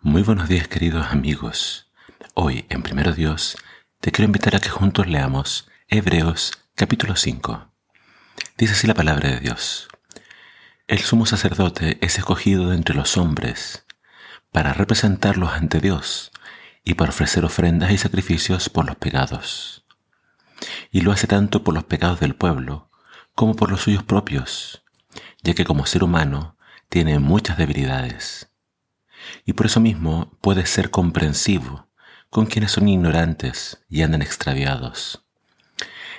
Muy 0.00 0.22
buenos 0.22 0.48
días 0.48 0.68
queridos 0.68 1.08
amigos. 1.10 1.90
Hoy 2.34 2.66
en 2.68 2.82
Primero 2.84 3.12
Dios 3.12 3.56
te 4.00 4.12
quiero 4.12 4.26
invitar 4.26 4.54
a 4.54 4.60
que 4.60 4.68
juntos 4.68 5.08
leamos 5.08 5.68
Hebreos 5.88 6.52
capítulo 6.76 7.16
5. 7.16 7.72
Dice 8.56 8.74
así 8.74 8.86
la 8.86 8.94
palabra 8.94 9.28
de 9.30 9.40
Dios. 9.40 9.88
El 10.86 11.00
sumo 11.00 11.26
sacerdote 11.26 11.98
es 12.00 12.16
escogido 12.16 12.68
de 12.68 12.76
entre 12.76 12.94
los 12.94 13.16
hombres 13.16 13.86
para 14.52 14.72
representarlos 14.72 15.50
ante 15.50 15.80
Dios 15.80 16.30
y 16.84 16.94
para 16.94 17.10
ofrecer 17.10 17.44
ofrendas 17.44 17.90
y 17.90 17.98
sacrificios 17.98 18.68
por 18.68 18.86
los 18.86 18.94
pecados. 18.94 19.84
Y 20.92 21.00
lo 21.00 21.10
hace 21.10 21.26
tanto 21.26 21.64
por 21.64 21.74
los 21.74 21.84
pecados 21.84 22.20
del 22.20 22.36
pueblo 22.36 22.88
como 23.34 23.56
por 23.56 23.68
los 23.68 23.80
suyos 23.80 24.04
propios, 24.04 24.84
ya 25.42 25.54
que 25.54 25.64
como 25.64 25.86
ser 25.86 26.04
humano 26.04 26.56
tiene 26.88 27.18
muchas 27.18 27.58
debilidades. 27.58 28.48
Y 29.44 29.54
por 29.54 29.66
eso 29.66 29.80
mismo 29.80 30.36
puede 30.40 30.66
ser 30.66 30.90
comprensivo 30.90 31.88
con 32.30 32.46
quienes 32.46 32.72
son 32.72 32.88
ignorantes 32.88 33.84
y 33.88 34.02
andan 34.02 34.22
extraviados. 34.22 35.24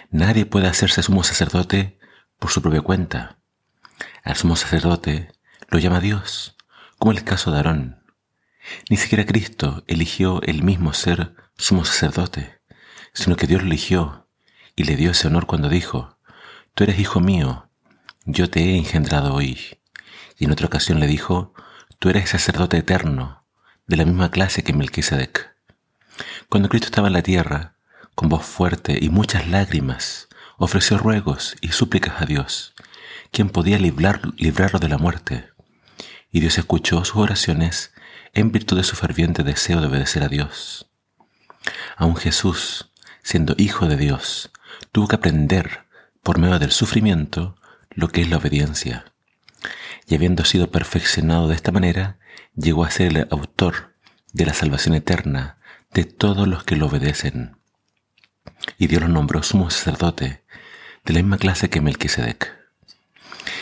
Nadie 0.09 0.45
puede 0.45 0.67
hacerse 0.67 1.03
sumo 1.03 1.23
sacerdote 1.23 1.99
por 2.39 2.49
su 2.49 2.61
propia 2.61 2.81
cuenta. 2.81 3.37
Al 4.23 4.35
sumo 4.35 4.55
sacerdote 4.55 5.31
lo 5.69 5.77
llama 5.77 5.99
Dios, 5.99 6.55
como 6.97 7.11
el 7.11 7.23
caso 7.23 7.51
de 7.51 7.57
Aarón. 7.57 8.03
Ni 8.89 8.97
siquiera 8.97 9.25
Cristo 9.25 9.83
eligió 9.87 10.41
el 10.43 10.63
mismo 10.63 10.93
ser 10.93 11.35
sumo 11.57 11.85
sacerdote, 11.85 12.59
sino 13.13 13.35
que 13.35 13.47
Dios 13.47 13.61
lo 13.61 13.67
eligió 13.67 14.27
y 14.75 14.83
le 14.83 14.95
dio 14.95 15.11
ese 15.11 15.27
honor 15.27 15.45
cuando 15.45 15.69
dijo, 15.69 16.17
Tú 16.73 16.83
eres 16.83 16.99
hijo 16.99 17.19
mío, 17.19 17.69
yo 18.25 18.49
te 18.49 18.61
he 18.61 18.77
engendrado 18.77 19.33
hoy. 19.33 19.79
Y 20.37 20.45
en 20.45 20.51
otra 20.51 20.67
ocasión 20.67 20.99
le 20.99 21.07
dijo, 21.07 21.53
Tú 21.97 22.09
eres 22.09 22.29
sacerdote 22.29 22.77
eterno, 22.77 23.43
de 23.87 23.97
la 23.97 24.05
misma 24.05 24.29
clase 24.31 24.63
que 24.63 24.73
Melquisedec. 24.73 25.55
Cuando 26.47 26.69
Cristo 26.69 26.87
estaba 26.87 27.07
en 27.07 27.13
la 27.13 27.23
tierra, 27.23 27.75
con 28.15 28.29
voz 28.29 28.45
fuerte 28.45 28.97
y 29.01 29.09
muchas 29.09 29.47
lágrimas, 29.47 30.27
ofreció 30.57 30.97
ruegos 30.97 31.55
y 31.61 31.69
súplicas 31.69 32.21
a 32.21 32.25
Dios, 32.25 32.73
quien 33.31 33.49
podía 33.49 33.79
librarlo 33.79 34.79
de 34.79 34.89
la 34.89 34.97
muerte. 34.97 35.49
Y 36.31 36.41
Dios 36.41 36.57
escuchó 36.57 37.03
sus 37.05 37.17
oraciones 37.17 37.93
en 38.33 38.51
virtud 38.51 38.77
de 38.77 38.83
su 38.83 38.95
ferviente 38.95 39.43
deseo 39.43 39.81
de 39.81 39.87
obedecer 39.87 40.23
a 40.23 40.27
Dios. 40.27 40.89
Aun 41.97 42.15
Jesús, 42.15 42.91
siendo 43.23 43.55
hijo 43.57 43.87
de 43.87 43.97
Dios, 43.97 44.51
tuvo 44.91 45.07
que 45.07 45.15
aprender, 45.15 45.85
por 46.23 46.37
medio 46.37 46.59
del 46.59 46.71
sufrimiento, 46.71 47.55
lo 47.89 48.09
que 48.09 48.21
es 48.21 48.29
la 48.29 48.37
obediencia. 48.37 49.13
Y 50.09 50.15
habiendo 50.15 50.43
sido 50.43 50.71
perfeccionado 50.71 51.47
de 51.47 51.55
esta 51.55 51.71
manera, 51.71 52.17
llegó 52.55 52.83
a 52.83 52.89
ser 52.89 53.15
el 53.15 53.27
autor 53.29 53.93
de 54.33 54.47
la 54.47 54.53
salvación 54.53 54.95
eterna 54.95 55.57
de 55.93 56.03
todos 56.03 56.47
los 56.47 56.63
que 56.63 56.75
lo 56.75 56.87
obedecen. 56.87 57.57
Y 58.79 58.87
Dios 58.87 59.03
lo 59.03 59.07
nombró 59.07 59.43
sumo 59.43 59.69
sacerdote, 59.69 60.43
de 61.05 61.13
la 61.13 61.19
misma 61.21 61.37
clase 61.37 61.69
que 61.69 61.79
Melquisedec. 61.79 62.57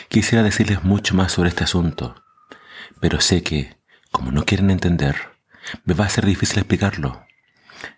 Quisiera 0.07 0.41
decirles 0.41 0.85
mucho 0.85 1.15
más 1.15 1.33
sobre 1.33 1.49
este 1.49 1.65
asunto, 1.65 2.23
pero 3.01 3.19
sé 3.19 3.43
que, 3.43 3.77
como 4.11 4.31
no 4.31 4.45
quieren 4.45 4.71
entender, 4.71 5.17
me 5.83 5.93
va 5.93 6.05
a 6.05 6.09
ser 6.09 6.25
difícil 6.25 6.59
explicarlo. 6.59 7.25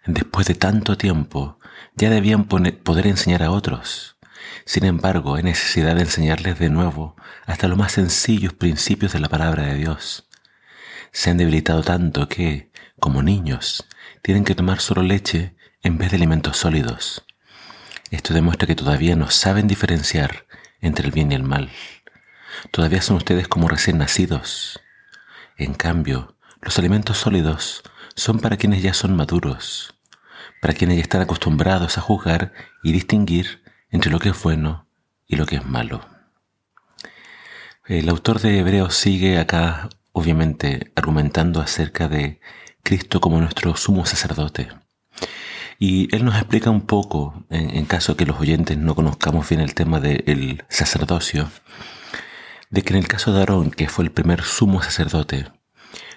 Después 0.08 0.48
de 0.48 0.56
tanto 0.56 0.98
tiempo, 0.98 1.60
ya 1.96 2.10
debían 2.10 2.46
poder 2.46 3.08
enseñar 3.08 3.44
a 3.44 3.52
otros. 3.52 4.18
Sin 4.66 4.86
embargo, 4.86 5.36
hay 5.36 5.44
necesidad 5.44 5.96
de 5.96 6.02
enseñarles 6.02 6.60
de 6.60 6.70
nuevo 6.70 7.16
hasta 7.46 7.68
los 7.68 7.78
más 7.78 7.94
sencillos 7.94 8.54
principios 8.54 9.14
de 9.14 9.20
la 9.20 9.30
palabra 9.30 9.64
de 9.64 9.76
Dios. 9.76 10.28
Se 11.12 11.30
han 11.30 11.38
debilitado 11.38 11.82
tanto 11.82 12.28
que, 12.28 12.72
como 13.00 13.24
niños, 13.24 13.88
tienen 14.22 14.44
que 14.44 14.56
tomar 14.56 14.80
solo 14.80 15.02
leche 15.02 15.56
en 15.82 15.98
vez 15.98 16.12
de 16.12 16.18
alimentos 16.18 16.58
sólidos. 16.58 17.26
Esto 18.12 18.34
demuestra 18.34 18.68
que 18.68 18.76
todavía 18.76 19.16
no 19.16 19.30
saben 19.30 19.68
diferenciar 19.68 20.46
entre 20.82 21.06
el 21.06 21.12
bien 21.12 21.32
y 21.32 21.36
el 21.36 21.44
mal. 21.44 21.70
Todavía 22.72 23.02
son 23.02 23.18
ustedes 23.18 23.48
como 23.48 23.68
recién 23.68 23.98
nacidos. 23.98 24.82
En 25.58 25.74
cambio, 25.74 26.36
los 26.62 26.78
alimentos 26.80 27.18
sólidos 27.18 27.84
son 28.16 28.40
para 28.40 28.58
quienes 28.58 28.82
ya 28.82 28.94
son 28.94 29.16
maduros, 29.16 29.96
para 30.62 30.74
quienes 30.74 30.98
ya 30.98 31.04
están 31.04 31.22
acostumbrados 31.22 31.98
a 31.98 32.02
juzgar 32.02 32.54
y 32.84 32.92
distinguir 32.92 33.59
entre 33.90 34.12
lo 34.12 34.20
que 34.20 34.30
es 34.30 34.42
bueno 34.42 34.88
y 35.28 35.36
lo 35.36 35.46
que 35.46 35.58
es 35.58 35.66
malo. 35.66 36.06
El 37.86 38.08
autor 38.10 38.40
de 38.40 38.60
Hebreos 38.60 38.96
sigue 38.96 39.40
acá, 39.40 39.90
obviamente, 40.12 40.92
argumentando 40.96 41.60
acerca 41.60 42.08
de 42.08 42.40
Cristo 42.84 43.20
como 43.20 43.40
nuestro 43.40 43.76
sumo 43.76 44.06
sacerdote. 44.06 44.70
Y 45.80 46.14
él 46.16 46.26
nos 46.26 46.36
explica 46.36 46.70
un 46.70 46.82
poco, 46.82 47.46
en, 47.50 47.86
caso 47.86 48.18
que 48.18 48.26
los 48.26 48.40
oyentes 48.40 48.78
no 48.78 48.96
conozcamos 48.96 49.48
bien 49.48 49.62
el 49.62 49.74
tema 49.74 50.00
del 50.00 50.64
sacerdocio, 50.68 51.50
de 52.70 52.82
que 52.84 52.94
en 52.94 53.00
el 53.00 53.08
caso 53.08 53.34
de 53.34 53.40
Aarón, 53.40 53.72
que 53.72 53.88
fue 53.88 54.04
el 54.04 54.12
primer 54.12 54.44
sumo 54.44 54.84
sacerdote, 54.84 55.48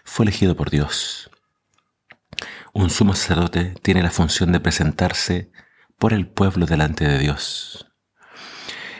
fue 0.04 0.24
elegido 0.24 0.56
por 0.56 0.70
Dios. 0.70 1.30
Un 2.72 2.90
sumo 2.90 3.14
sacerdote 3.14 3.74
tiene 3.82 4.02
la 4.02 4.10
función 4.10 4.50
de 4.50 4.60
presentarse 4.60 5.52
por 6.02 6.14
el 6.14 6.26
pueblo 6.26 6.66
delante 6.66 7.06
de 7.06 7.16
Dios. 7.16 7.86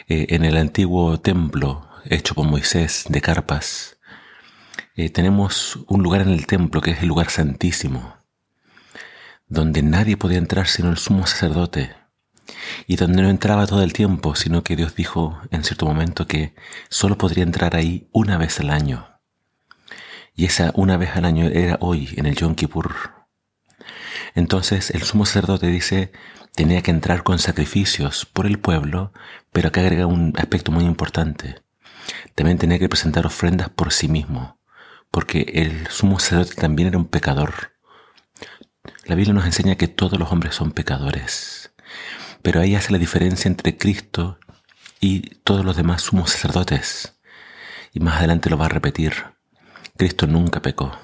Eh, 0.07 0.27
en 0.29 0.45
el 0.45 0.57
antiguo 0.57 1.19
templo 1.19 1.89
hecho 2.05 2.37
por 2.37 2.47
Moisés 2.47 3.07
de 3.09 3.21
carpas, 3.21 3.99
eh, 4.95 5.11
tenemos 5.11 5.81
un 5.89 6.05
lugar 6.05 6.21
en 6.21 6.29
el 6.29 6.47
templo 6.47 6.81
que 6.81 6.93
es 6.93 7.03
el 7.03 7.09
lugar 7.09 7.29
santísimo, 7.29 8.19
donde 9.49 9.83
nadie 9.83 10.17
podía 10.17 10.39
entrar 10.39 10.69
sino 10.69 10.91
el 10.91 10.97
sumo 10.97 11.27
sacerdote 11.27 11.93
y 12.87 12.95
donde 12.95 13.23
no 13.23 13.31
entraba 13.31 13.67
todo 13.67 13.83
el 13.83 13.93
tiempo, 13.93 14.37
sino 14.37 14.63
que 14.63 14.77
Dios 14.77 14.95
dijo 14.95 15.41
en 15.51 15.65
cierto 15.65 15.87
momento 15.87 16.29
que 16.29 16.55
solo 16.89 17.19
podría 17.19 17.43
entrar 17.43 17.75
ahí 17.75 18.09
una 18.13 18.39
vez 18.39 18.61
al 18.61 18.71
año. 18.71 19.09
Y 20.37 20.45
esa 20.45 20.71
una 20.77 20.99
vez 20.99 21.17
al 21.17 21.25
año 21.25 21.47
era 21.49 21.79
hoy, 21.81 22.15
en 22.17 22.27
el 22.27 22.37
Yom 22.37 22.55
Kippur. 22.55 23.27
Entonces 24.37 24.91
el 24.91 25.03
sumo 25.03 25.27
sacerdote 25.27 25.67
dice, 25.67 26.13
tenía 26.55 26.83
que 26.83 26.91
entrar 26.91 27.23
con 27.23 27.39
sacrificios 27.39 28.27
por 28.27 28.47
el 28.47 28.59
pueblo, 28.59 29.13
pero 29.53 29.69
acá 29.69 29.81
agrega 29.81 30.07
un 30.07 30.35
aspecto 30.37 30.73
muy 30.73 30.85
importante. 30.85 31.63
También 32.35 32.59
tenía 32.59 32.79
que 32.79 32.89
presentar 32.89 33.27
ofrendas 33.27 33.69
por 33.71 33.93
sí 33.93 34.09
mismo, 34.09 34.59
porque 35.11 35.53
el 35.55 35.87
sumo 35.89 36.19
sacerdote 36.19 36.55
también 36.55 36.89
era 36.89 36.99
un 36.99 37.07
pecador. 37.07 37.73
La 39.05 39.15
Biblia 39.15 39.35
nos 39.35 39.47
enseña 39.47 39.77
que 39.77 39.89
todos 39.89 40.19
los 40.19 40.31
hombres 40.33 40.55
son 40.55 40.73
pecadores. 40.73 41.73
Pero 42.43 42.61
ahí 42.61 42.75
hace 42.75 42.93
la 42.93 42.99
diferencia 42.99 43.49
entre 43.49 43.77
Cristo 43.77 44.39
y 45.01 45.37
todos 45.45 45.65
los 45.65 45.77
demás 45.77 46.03
sumos 46.03 46.31
sacerdotes. 46.31 47.21
Y 47.93 48.01
más 48.01 48.19
adelante 48.19 48.51
lo 48.51 48.59
va 48.59 48.67
a 48.67 48.71
repetir. 48.71 49.13
Cristo 49.97 50.27
nunca 50.27 50.63
pecó. 50.63 50.99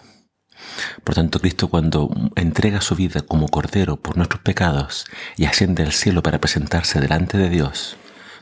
Por 1.04 1.14
tanto, 1.14 1.40
Cristo 1.40 1.68
cuando 1.68 2.10
entrega 2.36 2.80
su 2.80 2.94
vida 2.94 3.22
como 3.22 3.48
cordero 3.48 3.96
por 3.96 4.16
nuestros 4.16 4.42
pecados 4.42 5.06
y 5.36 5.46
asciende 5.46 5.82
al 5.82 5.92
cielo 5.92 6.22
para 6.22 6.40
presentarse 6.40 7.00
delante 7.00 7.38
de 7.38 7.48
Dios, 7.48 7.96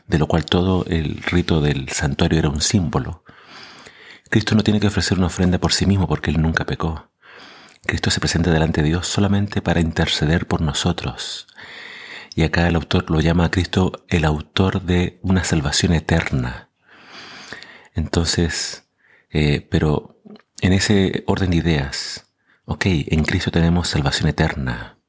de 0.07 0.19
lo 0.19 0.27
cual 0.27 0.45
todo 0.45 0.85
el 0.87 1.21
rito 1.23 1.61
del 1.61 1.89
santuario 1.89 2.39
era 2.39 2.49
un 2.49 2.61
símbolo, 2.61 3.23
Cristo 4.29 4.55
no 4.55 4.63
tiene 4.63 4.79
que 4.79 4.87
ofrecer 4.87 5.17
una 5.17 5.27
ofrenda 5.27 5.57
por 5.57 5.73
sí 5.73 5.85
mismo 5.85 6.07
porque 6.07 6.31
Él 6.31 6.41
nunca 6.41 6.65
pecó. 6.65 7.09
Cristo 7.85 8.11
se 8.11 8.19
presenta 8.19 8.51
delante 8.51 8.81
de 8.81 8.89
Dios 8.89 9.07
solamente 9.07 9.61
para 9.61 9.79
interceder 9.79 10.47
por 10.47 10.61
nosotros, 10.61 11.47
y 12.35 12.43
acá 12.43 12.67
el 12.67 12.75
autor 12.75 13.09
lo 13.09 13.21
llama 13.21 13.45
a 13.45 13.51
Cristo 13.51 14.05
el 14.09 14.25
autor 14.25 14.81
de 14.81 15.19
una 15.21 15.43
salvación 15.43 15.93
eterna. 15.93 16.69
Entonces, 17.95 18.89
eh, 19.31 19.65
pero 19.71 20.21
en 20.61 20.73
ese 20.73 21.23
orden 21.27 21.51
de 21.51 21.57
ideas, 21.57 22.26
ok, 22.67 22.85
en 22.85 23.23
Cristo 23.23 23.49
tenemos 23.49 23.87
salvación 23.87 24.29
eterna. 24.29 24.99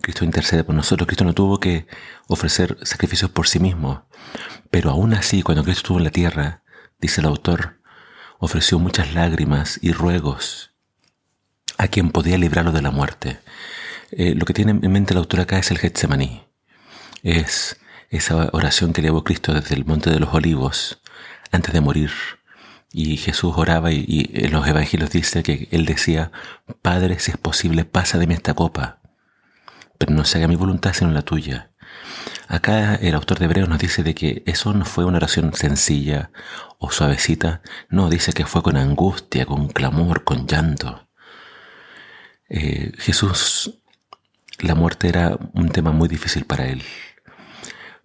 Cristo 0.00 0.24
intercede 0.24 0.64
por 0.64 0.74
nosotros. 0.74 1.06
Cristo 1.06 1.24
no 1.24 1.34
tuvo 1.34 1.60
que 1.60 1.86
ofrecer 2.26 2.76
sacrificios 2.82 3.30
por 3.30 3.46
sí 3.46 3.60
mismo. 3.60 4.08
Pero 4.70 4.90
aún 4.90 5.14
así, 5.14 5.42
cuando 5.42 5.62
Cristo 5.62 5.82
estuvo 5.82 5.98
en 5.98 6.04
la 6.04 6.10
tierra, 6.10 6.64
dice 6.98 7.20
el 7.20 7.28
autor, 7.28 7.80
ofreció 8.40 8.80
muchas 8.80 9.14
lágrimas 9.14 9.78
y 9.80 9.92
ruegos 9.92 10.72
a 11.76 11.86
quien 11.86 12.10
podía 12.10 12.38
librarlo 12.38 12.72
de 12.72 12.82
la 12.82 12.90
muerte. 12.90 13.38
Eh, 14.10 14.34
lo 14.34 14.44
que 14.44 14.54
tiene 14.54 14.72
en 14.72 14.92
mente 14.92 15.14
el 15.14 15.18
autor 15.18 15.40
acá 15.40 15.58
es 15.58 15.70
el 15.70 15.78
Getsemaní 15.78 16.48
es 17.22 17.78
esa 18.10 18.48
oración 18.52 18.92
que 18.92 19.02
llevó 19.02 19.24
Cristo 19.24 19.52
desde 19.52 19.74
el 19.74 19.84
Monte 19.84 20.10
de 20.10 20.20
los 20.20 20.32
Olivos 20.32 21.00
antes 21.50 21.72
de 21.72 21.80
morir. 21.80 22.10
Y 22.90 23.18
Jesús 23.18 23.54
oraba 23.56 23.92
y, 23.92 24.30
en 24.32 24.52
los 24.52 24.66
evangelios 24.66 25.10
dice 25.10 25.42
que 25.42 25.68
él 25.70 25.84
decía, 25.84 26.32
Padre, 26.80 27.18
si 27.18 27.30
es 27.30 27.36
posible, 27.36 27.84
pasa 27.84 28.18
de 28.18 28.26
mí 28.26 28.34
esta 28.34 28.54
copa, 28.54 29.00
pero 29.98 30.14
no 30.14 30.24
se 30.24 30.38
haga 30.38 30.48
mi 30.48 30.56
voluntad 30.56 30.94
sino 30.94 31.10
la 31.10 31.22
tuya. 31.22 31.70
Acá 32.48 32.94
el 32.94 33.14
autor 33.14 33.38
de 33.38 33.44
Hebreos 33.44 33.68
nos 33.68 33.78
dice 33.78 34.02
de 34.02 34.14
que 34.14 34.42
eso 34.46 34.72
no 34.72 34.86
fue 34.86 35.04
una 35.04 35.18
oración 35.18 35.52
sencilla 35.52 36.30
o 36.78 36.90
suavecita, 36.90 37.60
no, 37.90 38.08
dice 38.08 38.32
que 38.32 38.46
fue 38.46 38.62
con 38.62 38.76
angustia, 38.78 39.44
con 39.44 39.68
clamor, 39.68 40.24
con 40.24 40.46
llanto. 40.46 41.08
Eh, 42.48 42.92
Jesús, 42.98 43.80
la 44.60 44.74
muerte 44.74 45.08
era 45.08 45.38
un 45.52 45.68
tema 45.68 45.92
muy 45.92 46.08
difícil 46.08 46.46
para 46.46 46.66
él, 46.68 46.82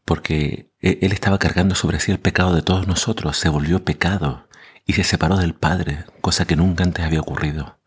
porque 0.04 0.72
e, 0.82 1.00
él 1.02 1.14
estaba 1.14 1.40
cargando 1.40 1.76
sobre 1.76 2.02
sí 2.02 2.12
el 2.12 2.20
pecado 2.20 2.54
de 2.54 2.62
todos 2.62 2.86
nosotros, 2.86 3.38
se 3.38 3.48
volvió 3.48 3.86
pecado 3.86 4.50
y 4.86 4.94
se 4.94 5.04
separó 5.04 5.38
del 5.38 5.54
Padre, 5.54 6.06
cosa 6.22 6.46
que 6.46 6.56
nunca 6.56 6.84
antes 6.84 7.06
había 7.06 7.22
ocurrido. 7.22 7.80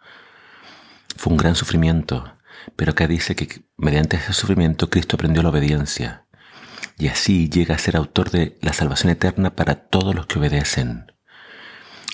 Fue 1.17 1.33
un 1.33 1.37
gran 1.37 1.55
sufrimiento, 1.55 2.35
pero 2.75 2.93
acá 2.93 3.07
dice 3.07 3.37
que 3.37 3.63
mediante 3.77 4.17
ese 4.17 4.33
sufrimiento 4.33 4.91
Cristo 4.91 5.17
aprendió 5.17 5.43
la 5.43 5.51
obediencia 5.51 6.27
y 6.99 7.09
así 7.09 7.49
llega 7.49 7.75
a 7.75 7.79
ser 7.79 7.97
autor 7.97 8.31
de 8.31 8.59
la 8.63 8.73
salvación 8.73 9.11
eterna 9.11 9.55
para 9.55 9.75
todos 9.75 10.15
los 10.15 10.27
que 10.27 10.39
obedecen. 10.39 11.13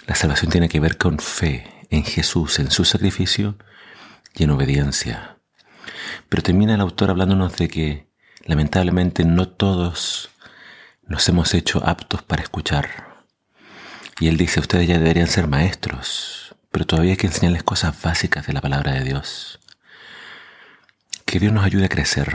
La 0.07 0.15
salvación 0.15 0.51
tiene 0.51 0.69
que 0.69 0.81
ver 0.81 0.99
con 0.99 1.19
fe 1.19 1.87
en 1.91 2.05
Jesús, 2.05 2.59
en 2.59 2.71
su 2.71 2.85
sacrificio 2.85 3.57
y 4.35 4.45
en 4.45 4.51
obediencia. 4.51 5.39
Pero 6.29 6.43
termina 6.43 6.75
el 6.75 6.81
autor 6.81 7.11
hablándonos 7.11 7.57
de 7.57 7.69
que 7.69 8.09
lamentablemente 8.45 9.25
no 9.25 9.49
todos 9.49 10.31
nos 11.07 11.29
hemos 11.29 11.55
hecho 11.55 11.87
aptos 11.87 12.23
para 12.23 12.43
escuchar. 12.43 13.12
Y 14.23 14.29
él 14.29 14.37
dice, 14.37 14.61
ustedes 14.61 14.87
ya 14.87 15.01
deberían 15.01 15.27
ser 15.27 15.49
maestros, 15.49 16.55
pero 16.71 16.87
todavía 16.87 17.11
hay 17.11 17.17
que 17.17 17.27
enseñarles 17.27 17.65
cosas 17.65 18.01
básicas 18.01 18.47
de 18.47 18.53
la 18.53 18.61
palabra 18.61 18.93
de 18.93 19.03
Dios. 19.03 19.59
Que 21.27 21.41
Dios 21.41 21.53
nos 21.53 21.65
ayude 21.65 21.87
a 21.87 21.89
crecer, 21.89 22.33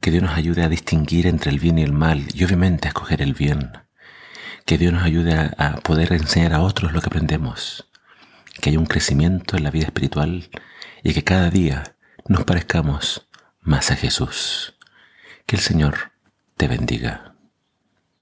que 0.00 0.10
Dios 0.10 0.22
nos 0.22 0.34
ayude 0.34 0.62
a 0.62 0.70
distinguir 0.70 1.26
entre 1.26 1.50
el 1.50 1.58
bien 1.58 1.78
y 1.78 1.82
el 1.82 1.92
mal 1.92 2.26
y 2.32 2.42
obviamente 2.42 2.88
a 2.88 2.92
escoger 2.92 3.20
el 3.20 3.34
bien. 3.34 3.72
Que 4.64 4.78
Dios 4.78 4.94
nos 4.94 5.02
ayude 5.02 5.34
a, 5.34 5.74
poder 5.82 6.10
enseñar 6.14 6.54
a 6.54 6.62
otros 6.62 6.94
lo 6.94 7.02
que 7.02 7.08
aprendemos. 7.08 7.86
Que 8.58 8.70
haya 8.70 8.78
un 8.78 8.86
crecimiento 8.86 9.58
en 9.58 9.64
la 9.64 9.70
vida 9.70 9.84
espiritual 9.84 10.48
y 11.02 11.12
que 11.12 11.22
cada 11.22 11.50
día 11.50 11.96
nos 12.28 12.44
parezcamos 12.44 13.28
más 13.60 13.90
a 13.90 13.96
Jesús. 13.96 14.74
Que 15.44 15.56
el 15.56 15.60
Señor 15.60 16.12
te 16.56 16.66
bendiga. 16.66 17.34